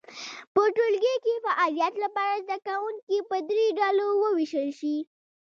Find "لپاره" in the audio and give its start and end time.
2.03-2.43